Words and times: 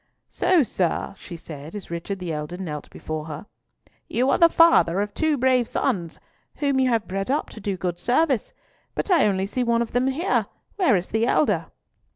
"So, 0.29 0.63
sir," 0.63 1.13
she 1.19 1.37
said, 1.37 1.75
as 1.75 1.91
Richard 1.91 2.17
the 2.17 2.33
elder 2.33 2.57
knelt 2.57 2.89
before 2.89 3.25
her, 3.25 3.45
"you 4.07 4.31
are 4.31 4.39
the 4.39 4.49
father 4.49 4.99
of 4.99 5.13
two 5.13 5.37
brave 5.37 5.67
sons, 5.67 6.19
whom 6.55 6.79
you 6.79 6.89
have 6.89 7.07
bred 7.07 7.29
up 7.29 7.49
to 7.51 7.59
do 7.61 7.77
good 7.77 7.99
service; 7.99 8.51
but 8.95 9.11
I 9.11 9.27
only 9.27 9.45
see 9.45 9.63
one 9.63 9.83
of 9.83 9.91
them 9.91 10.07
here. 10.07 10.47
Where 10.75 10.95
is 10.95 11.09
the 11.09 11.27
elder?" 11.27 11.67